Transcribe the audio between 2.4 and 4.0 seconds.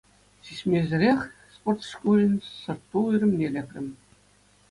сӑрт-ту уйрӑмне лекрӗм.